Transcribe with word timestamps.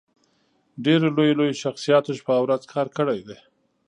ډېرو 0.85 1.07
لويو 1.15 1.37
لويو 1.39 1.59
شخصياتو 1.63 2.17
شپه 2.19 2.33
او 2.37 2.43
ورځ 2.45 2.63
کار 2.73 2.87
کړی 2.97 3.19
دی 3.27 3.37